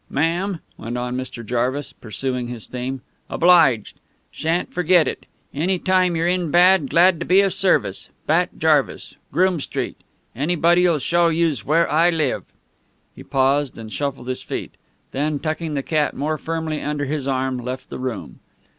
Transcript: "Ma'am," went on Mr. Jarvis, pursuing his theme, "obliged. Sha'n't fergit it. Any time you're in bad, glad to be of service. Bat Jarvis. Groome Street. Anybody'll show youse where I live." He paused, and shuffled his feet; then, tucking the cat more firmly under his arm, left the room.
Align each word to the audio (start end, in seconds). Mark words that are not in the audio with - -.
"Ma'am," 0.09 0.61
went 0.79 0.97
on 0.97 1.15
Mr. 1.15 1.45
Jarvis, 1.45 1.93
pursuing 1.93 2.47
his 2.47 2.65
theme, 2.65 3.01
"obliged. 3.29 3.99
Sha'n't 4.31 4.73
fergit 4.73 5.07
it. 5.07 5.27
Any 5.53 5.77
time 5.77 6.15
you're 6.15 6.25
in 6.25 6.49
bad, 6.49 6.89
glad 6.89 7.19
to 7.19 7.25
be 7.27 7.41
of 7.41 7.53
service. 7.53 8.09
Bat 8.25 8.57
Jarvis. 8.57 9.13
Groome 9.31 9.59
Street. 9.59 9.97
Anybody'll 10.35 10.97
show 10.97 11.29
youse 11.29 11.63
where 11.63 11.87
I 11.87 12.09
live." 12.09 12.45
He 13.15 13.21
paused, 13.21 13.77
and 13.77 13.93
shuffled 13.93 14.27
his 14.27 14.41
feet; 14.41 14.71
then, 15.11 15.37
tucking 15.37 15.75
the 15.75 15.83
cat 15.83 16.15
more 16.15 16.39
firmly 16.39 16.81
under 16.81 17.05
his 17.05 17.27
arm, 17.27 17.59
left 17.59 17.91
the 17.91 17.99
room. 17.99 18.39